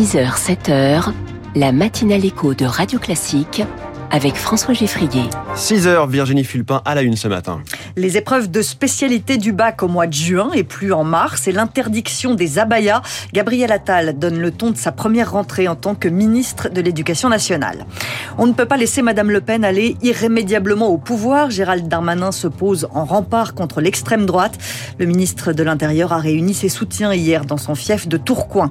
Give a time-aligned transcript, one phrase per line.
[0.00, 1.12] 6h, 7h,
[1.56, 3.62] la matinale écho de Radio Classique
[4.10, 5.24] avec François Geffrier.
[5.54, 7.60] 6h, Virginie Fulpin à la une ce matin.
[7.96, 11.52] Les épreuves de spécialité du bac au mois de juin et plus en mars et
[11.52, 13.02] l'interdiction des abayas.
[13.32, 17.28] Gabriel Attal donne le ton de sa première rentrée en tant que ministre de l'Éducation
[17.28, 17.86] nationale.
[18.38, 21.50] On ne peut pas laisser Madame Le Pen aller irrémédiablement au pouvoir.
[21.50, 24.56] Gérald Darmanin se pose en rempart contre l'extrême droite.
[24.98, 28.70] Le ministre de l'Intérieur a réuni ses soutiens hier dans son fief de Tourcoing.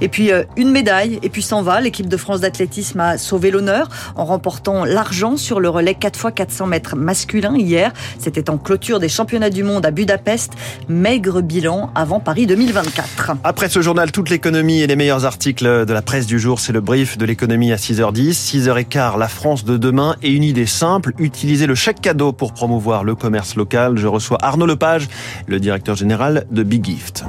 [0.00, 1.80] Et puis euh, une médaille et puis s'en va.
[1.80, 6.96] L'équipe de France d'athlétisme a sauvé l'honneur en remportant l'argent sur le relais 4x400 mètres
[6.96, 7.92] masculin hier.
[8.18, 10.52] C'était en clôture des championnats du monde à Budapest.
[10.88, 13.32] Maigre bilan avant Paris 2024.
[13.44, 16.72] Après ce journal, toute l'économie et les meilleurs articles de la presse du jour, c'est
[16.72, 18.32] le brief de l'économie à 6h10.
[18.32, 23.04] 6h15, la France de demain et une idée simple, utiliser le chèque cadeau pour promouvoir
[23.04, 23.96] le commerce local.
[23.96, 25.08] Je reçois Arnaud Lepage,
[25.46, 27.24] le directeur général de Big Gift.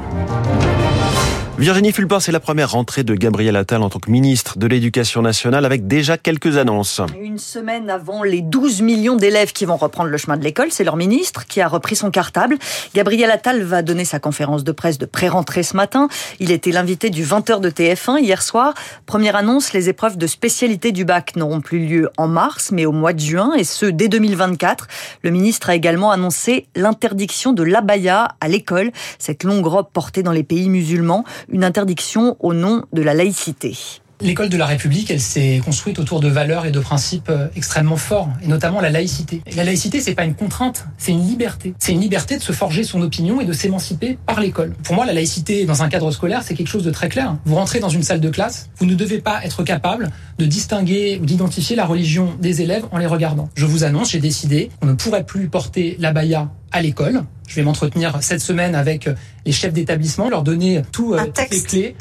[1.62, 5.22] Virginie Fulpin, c'est la première rentrée de Gabriel Attal en tant que ministre de l'Éducation
[5.22, 7.02] nationale avec déjà quelques annonces.
[7.22, 10.84] Une semaine avant les 12 millions d'élèves qui vont reprendre le chemin de l'école, c'est
[10.84, 12.58] leur ministre qui a repris son cartable.
[12.96, 16.08] Gabriel Attal va donner sa conférence de presse de pré-rentrée ce matin.
[16.40, 18.74] Il était l'invité du 20h de TF1 hier soir.
[19.06, 22.92] Première annonce, les épreuves de spécialité du bac n'auront plus lieu en mars, mais au
[22.92, 24.88] mois de juin, et ce, dès 2024.
[25.22, 30.32] Le ministre a également annoncé l'interdiction de l'abaya à l'école, cette longue robe portée dans
[30.32, 33.78] les pays musulmans une interdiction au nom de la laïcité.
[34.22, 37.98] L'école de la République, elle s'est construite autour de valeurs et de principes euh, extrêmement
[37.98, 39.42] forts, et notamment la laïcité.
[39.56, 41.74] la laïcité, c'est pas une contrainte, c'est une liberté.
[41.80, 44.76] C'est une liberté de se forger son opinion et de s'émanciper par l'école.
[44.84, 47.36] Pour moi, la laïcité dans un cadre scolaire, c'est quelque chose de très clair.
[47.46, 51.18] Vous rentrez dans une salle de classe, vous ne devez pas être capable de distinguer
[51.20, 53.50] ou d'identifier la religion des élèves en les regardant.
[53.56, 57.24] Je vous annonce, j'ai décidé qu'on ne pourrait plus porter la baya à l'école.
[57.48, 59.10] Je vais m'entretenir cette semaine avec
[59.46, 61.96] les chefs d'établissement, leur donner tout, euh, toutes les clés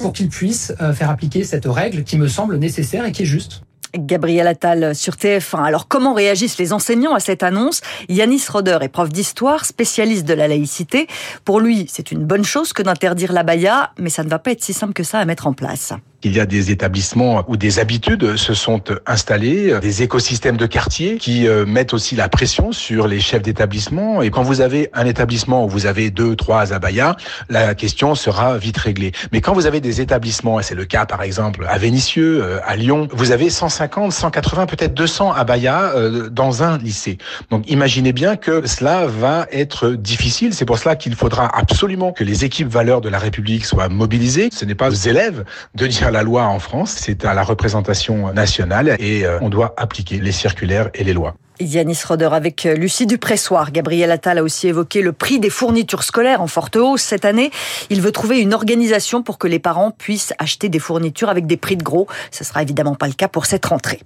[0.00, 3.26] pour qu'ils puissent euh, faire appliquer cette règle qui me semble nécessaire et qui est
[3.26, 3.62] juste.
[3.94, 5.64] Gabriel Attal sur TF1.
[5.64, 7.80] Alors comment réagissent les enseignants à cette annonce?
[8.08, 11.06] Yanis Roder est prof d'histoire, spécialiste de la laïcité.
[11.44, 14.50] Pour lui, c'est une bonne chose que d'interdire la baya, mais ça ne va pas
[14.50, 15.92] être si simple que ça à mettre en place.
[16.22, 21.18] Il y a des établissements où des habitudes se sont installées, des écosystèmes de quartier
[21.18, 24.22] qui euh, mettent aussi la pression sur les chefs d'établissement.
[24.22, 27.16] Et quand vous avez un établissement où vous avez deux, trois abayas,
[27.48, 29.12] la question sera vite réglée.
[29.32, 32.58] Mais quand vous avez des établissements, et c'est le cas par exemple à Vénissieux, euh,
[32.64, 37.18] à Lyon, vous avez 150, 180, peut-être 200 abayas euh, dans un lycée.
[37.50, 40.54] Donc imaginez bien que cela va être difficile.
[40.54, 44.48] C'est pour cela qu'il faudra absolument que les équipes valeurs de la République soient mobilisées.
[44.52, 45.44] Ce n'est pas aux élèves
[45.74, 49.74] de dire la loi en France, c'est à la représentation nationale et euh, on doit
[49.76, 51.34] appliquer les circulaires et les lois.
[51.60, 53.72] Yanis Roder avec euh, Lucie Dupressoir.
[53.72, 57.50] Gabriel Attal a aussi évoqué le prix des fournitures scolaires en forte hausse cette année.
[57.90, 61.56] Il veut trouver une organisation pour que les parents puissent acheter des fournitures avec des
[61.56, 62.06] prix de gros.
[62.30, 64.00] Ce sera évidemment pas le cas pour cette rentrée.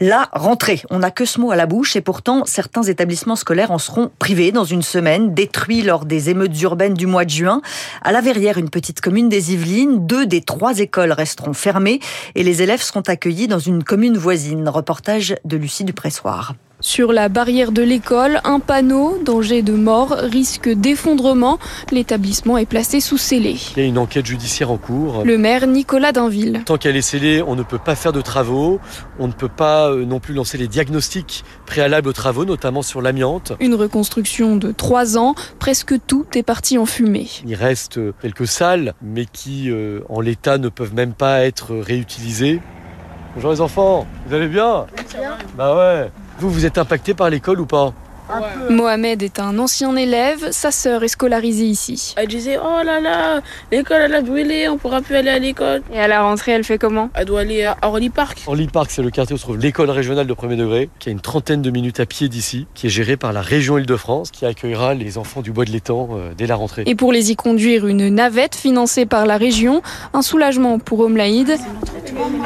[0.00, 3.70] La rentrée, on n'a que ce mot à la bouche et pourtant certains établissements scolaires
[3.70, 7.62] en seront privés dans une semaine, détruits lors des émeutes urbaines du mois de juin.
[8.02, 12.00] À la Verrière, une petite commune des Yvelines, deux des trois écoles resteront fermées
[12.34, 14.68] et les élèves seront accueillis dans une commune voisine.
[14.68, 16.54] Reportage de Lucie Dupressoir.
[16.82, 21.58] Sur la barrière de l'école, un panneau, danger de mort, risque d'effondrement.
[21.92, 23.56] L'établissement est placé sous scellé.
[23.76, 25.22] Il y a une enquête judiciaire en cours.
[25.22, 26.62] Le maire Nicolas Dainville.
[26.64, 28.80] Tant qu'elle est scellée, on ne peut pas faire de travaux,
[29.18, 33.02] on ne peut pas euh, non plus lancer les diagnostics préalables aux travaux, notamment sur
[33.02, 33.52] l'amiante.
[33.60, 37.28] Une reconstruction de trois ans, presque tout est parti en fumée.
[37.44, 41.76] Il reste euh, quelques salles, mais qui, euh, en l'état, ne peuvent même pas être
[41.76, 42.62] réutilisées.
[43.34, 44.86] Bonjour les enfants, vous allez bien?
[45.58, 47.92] Bah ouais vous, vous êtes impacté par l'école ou pas
[48.70, 52.14] Mohamed est un ancien élève, sa sœur est scolarisée ici.
[52.16, 53.40] Elle disait Oh là là,
[53.72, 55.82] l'école elle a brûlé, on pourra plus aller à l'école.
[55.92, 58.42] Et à la rentrée, elle fait comment Elle doit aller à Orly Park.
[58.46, 61.12] Orly Park, c'est le quartier où se trouve l'école régionale de premier degré, qui a
[61.12, 64.46] une trentaine de minutes à pied d'ici, qui est gérée par la région Île-de-France, qui
[64.46, 66.84] accueillera les enfants du bois de l'étang euh, dès la rentrée.
[66.86, 69.82] Et pour les y conduire, une navette financée par la région,
[70.14, 71.58] un soulagement pour Omlaïd.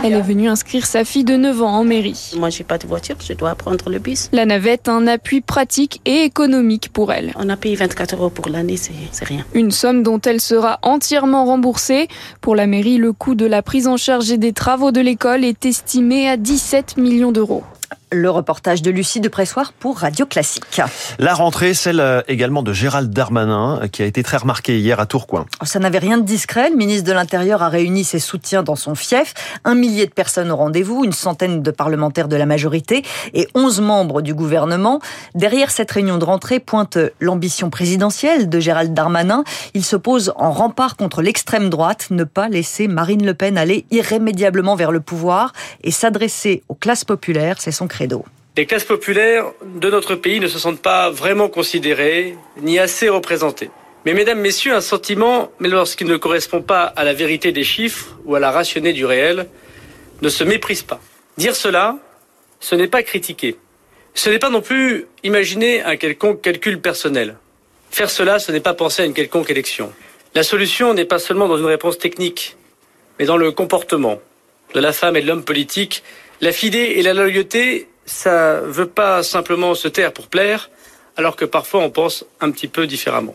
[0.03, 2.33] Elle est venue inscrire sa fille de 9 ans en mairie.
[2.37, 4.29] Moi, j'ai pas de voiture, je dois prendre le bus.
[4.33, 7.33] La navette, un appui pratique et économique pour elle.
[7.37, 9.45] On a payé 24 euros pour l'année, c'est rien.
[9.55, 12.09] Une somme dont elle sera entièrement remboursée.
[12.41, 15.45] Pour la mairie, le coût de la prise en charge et des travaux de l'école
[15.45, 17.63] est estimé à 17 millions d'euros.
[18.13, 20.81] Le reportage de Lucie de Pressoir pour Radio Classique.
[21.19, 25.01] La rentrée, celle euh, également de Gérald Darmanin, euh, qui a été très remarqué hier
[25.01, 25.47] à Tourcoing.
[25.63, 26.71] Ça n'avait rien de discret.
[26.71, 29.35] Le ministre de l'Intérieur a réuni ses soutiens dans son fief.
[29.65, 33.81] Un millier de personnes au rendez-vous, une centaine de parlementaires de la majorité et onze
[33.81, 35.01] membres du gouvernement.
[35.35, 39.45] Derrière cette réunion de rentrée pointe l'ambition présidentielle de Gérald Darmanin.
[39.75, 43.87] Il se pose en rempart contre l'extrême droite, ne pas laisser Marine Le Pen aller
[43.91, 45.53] irrémédiablement vers le pouvoir
[45.83, 47.57] et s'adresser aux classes populaires.
[47.59, 47.84] C'est son
[48.57, 53.71] Les classes populaires de notre pays ne se sentent pas vraiment considérées ni assez représentées.
[54.05, 58.19] Mais mesdames, messieurs, un sentiment, mais lorsqu'il ne correspond pas à la vérité des chiffres
[58.25, 59.49] ou à la rationnée du réel,
[60.21, 61.01] ne se méprise pas.
[61.39, 61.97] Dire cela,
[62.61, 63.57] ce n'est pas critiquer.
[64.15, 67.37] Ce n'est pas non plus imaginer un quelconque calcul personnel.
[67.91, 69.93] Faire cela, ce n'est pas penser à une quelconque élection.
[70.35, 72.57] La solution n'est pas seulement dans une réponse technique,
[73.19, 74.21] mais dans le comportement
[74.75, 76.03] de la femme et de l'homme politique.
[76.45, 80.69] La fidée et la loyauté ça veut pas simplement se taire pour plaire,
[81.17, 83.35] alors que parfois on pense un petit peu différemment.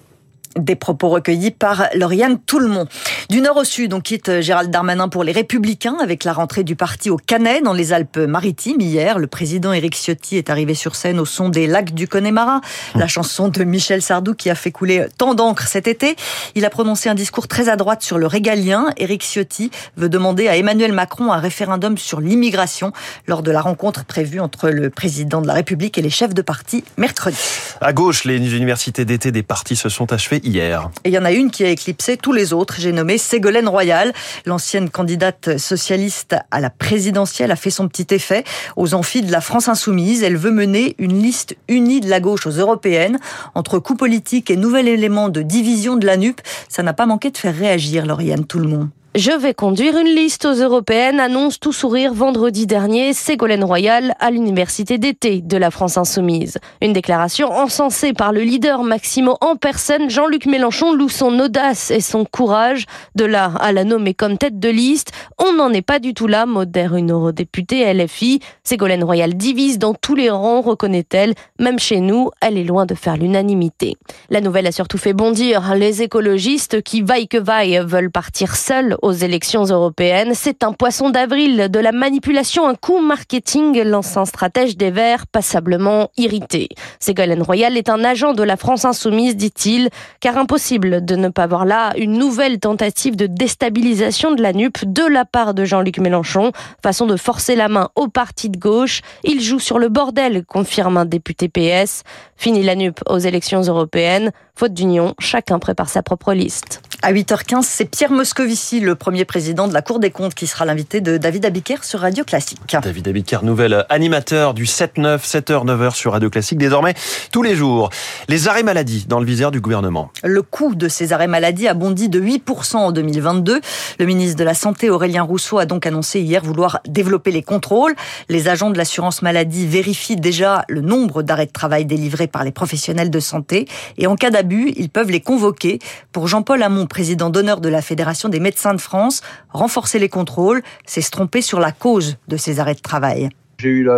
[0.56, 2.88] Des propos recueillis par Lauriane Toulmont.
[3.30, 6.76] Du nord au sud, on quitte Gérald Darmanin pour les Républicains avec la rentrée du
[6.76, 8.82] parti au Canet dans les Alpes-Maritimes.
[8.82, 12.62] Hier, le président Éric Ciotti est arrivé sur scène au son des lacs du Connemara,
[12.96, 16.16] la chanson de Michel Sardou qui a fait couler tant d'encre cet été.
[16.56, 18.90] Il a prononcé un discours très à droite sur le régalien.
[18.98, 22.94] Éric Ciotti veut demander à Emmanuel Macron un référendum sur l'immigration
[23.28, 26.42] lors de la rencontre prévue entre le président de la République et les chefs de
[26.42, 27.38] parti mercredi.
[27.80, 30.90] À gauche, les universités d'été des partis se sont achevées hier.
[31.04, 32.78] Et il y en a une qui a éclipsé tous les autres.
[32.80, 34.14] J'ai nommé Ségolène Royal.
[34.46, 38.44] L'ancienne candidate socialiste à la présidentielle a fait son petit effet
[38.76, 40.24] aux amphis de la France insoumise.
[40.24, 43.20] Elle veut mener une liste unie de la gauche aux européennes.
[43.54, 47.30] Entre coups politiques et nouvel élément de division de la NUP, ça n'a pas manqué
[47.30, 48.90] de faire réagir Lauriane tout le monde.
[49.16, 54.30] Je vais conduire une liste aux européennes, annonce tout sourire vendredi dernier Ségolène Royal à
[54.30, 56.60] l'université d'été de la France Insoumise.
[56.80, 62.02] Une déclaration encensée par le leader Maximo en personne, Jean-Luc Mélenchon loue son audace et
[62.02, 62.86] son courage.
[63.16, 66.28] De là à la nommer comme tête de liste, on n'en est pas du tout
[66.28, 68.42] là, modère une eurodéputée LFI.
[68.64, 71.34] Ségolène Royal divise dans tous les rangs, reconnaît-elle.
[71.58, 73.98] Même chez nous, elle est loin de faire l'unanimité.
[74.30, 78.98] La nouvelle a surtout fait bondir les écologistes qui, vaille que vaille, veulent partir seuls
[79.02, 80.32] aux élections européennes.
[80.34, 85.28] C'est un poisson d'avril de la manipulation, un coup marketing, lance un stratège des Verts
[85.28, 86.70] passablement irrité.
[87.00, 91.48] Ségolène Royal est un agent de la France insoumise, dit-il, car impossible de ne pas
[91.48, 96.00] voir là une nouvelle tentative de déstabilisation de la NUP de la part de Jean-Luc
[96.00, 96.52] Mélenchon,
[96.84, 99.02] façon de forcer la main au parti de gauche.
[99.24, 102.04] Il joue sur le bordel, confirme un député PS.
[102.36, 104.32] Fini la NUP aux élections européennes.
[104.56, 106.82] Faute d'union, chacun prépare sa propre liste.
[107.02, 110.66] À 8h15, c'est Pierre Moscovici, le premier président de la Cour des comptes, qui sera
[110.66, 112.60] l'invité de David Abiker sur Radio Classique.
[112.82, 116.94] David Abiker, nouvel animateur du 7-9, 7h, 9h sur Radio Classique, désormais
[117.32, 117.90] tous les jours.
[118.28, 120.12] Les arrêts maladie dans le viseur du gouvernement.
[120.24, 123.62] Le coût de ces arrêts maladie a bondi de 8% en 2022.
[124.00, 127.96] Le ministre de la Santé, Aurélien Rousseau, a donc annoncé hier vouloir développer les contrôles.
[128.30, 132.52] Les agents de l'assurance maladie vérifient déjà le nombre d'arrêts de travail délivrés par les
[132.52, 135.80] professionnels de santé et en cas d'abus, ils peuvent les convoquer.
[136.12, 140.62] Pour Jean-Paul Hamon, président d'honneur de la Fédération des médecins de France, renforcer les contrôles,
[140.86, 143.30] c'est se tromper sur la cause de ces arrêts de travail.
[143.60, 143.90] J'ai eu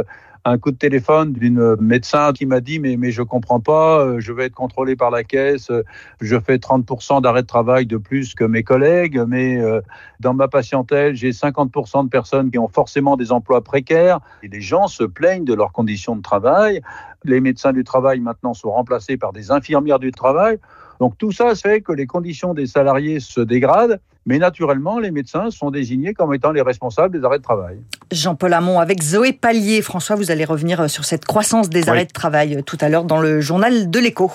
[0.43, 4.19] un coup de téléphone d'une médecin qui m'a dit mais mais je comprends pas, euh,
[4.19, 5.83] je vais être contrôlé par la caisse, euh,
[6.19, 9.81] je fais 30% d'arrêt de travail de plus que mes collègues, mais euh,
[10.19, 14.61] dans ma patientèle, j'ai 50% de personnes qui ont forcément des emplois précaires et les
[14.61, 16.81] gens se plaignent de leurs conditions de travail.
[17.23, 20.57] Les médecins du travail maintenant sont remplacés par des infirmières du travail.
[20.99, 25.49] Donc tout ça fait que les conditions des salariés se dégradent, mais naturellement, les médecins
[25.49, 27.79] sont désignés comme étant les responsables des arrêts de travail.
[28.11, 29.81] Jean-Paul Hamon avec Zoé Pallier.
[29.81, 33.19] François, vous allez revenir sur cette croissance des arrêts de travail tout à l'heure dans
[33.19, 34.31] le journal de l'écho.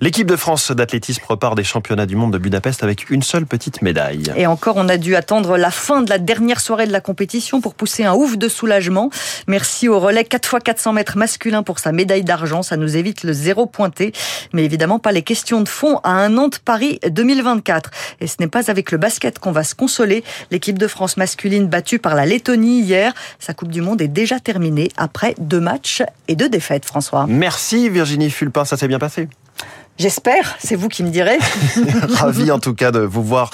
[0.00, 3.82] L'équipe de France d'athlétisme repart des championnats du monde de Budapest avec une seule petite
[3.82, 4.32] médaille.
[4.36, 7.60] Et encore, on a dû attendre la fin de la dernière soirée de la compétition
[7.60, 9.10] pour pousser un ouf de soulagement.
[9.46, 12.62] Merci au relais 4 x 400 mètres masculin pour sa médaille d'argent.
[12.62, 14.12] Ça nous évite le zéro pointé.
[14.52, 17.90] Mais évidemment, pas les questions de fond à un Nantes Paris 2024.
[18.20, 20.22] Et ce n'est pas avec le basket qu'on va se consoler.
[20.50, 23.12] L'équipe de France masculine battue par la Lettonie hier.
[23.40, 27.26] Sa Coupe du Monde est déjà terminée après deux matchs et deux défaites, François.
[27.28, 29.28] Merci Virginie Fulpin, ça s'est bien passé.
[29.98, 31.38] J'espère, c'est vous qui me direz.
[32.14, 33.50] Ravi en tout cas de vous voir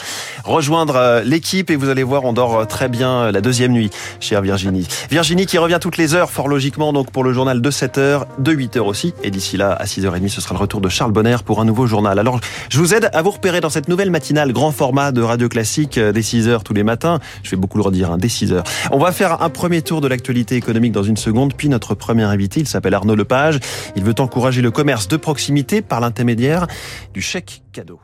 [0.48, 3.90] rejoindre l'équipe et vous allez voir, on dort très bien la deuxième nuit,
[4.20, 4.86] chère Virginie.
[5.10, 8.52] Virginie qui revient toutes les heures, fort logiquement, donc pour le journal de 7h, de
[8.52, 9.14] 8h aussi.
[9.22, 11.86] Et d'ici là, à 6h30, ce sera le retour de Charles Bonner pour un nouveau
[11.86, 12.18] journal.
[12.18, 15.48] Alors, je vous aide à vous repérer dans cette nouvelle matinale grand format de Radio
[15.48, 17.20] Classique dès 6h tous les matins.
[17.42, 18.64] Je vais beaucoup le redire, hein, dès 6h.
[18.90, 22.24] On va faire un premier tour de l'actualité économique dans une seconde, puis notre premier
[22.24, 23.60] invité, il s'appelle Arnaud Lepage.
[23.96, 26.66] Il veut encourager le commerce de proximité par l'intermédiaire
[27.12, 28.00] du chèque cadeau.